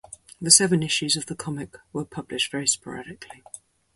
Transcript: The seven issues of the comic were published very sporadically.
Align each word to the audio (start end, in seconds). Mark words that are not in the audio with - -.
The 0.41 0.49
seven 0.49 0.81
issues 0.81 1.15
of 1.15 1.27
the 1.27 1.35
comic 1.35 1.75
were 1.93 2.05
published 2.05 2.49
very 2.51 2.65
sporadically. 2.65 3.43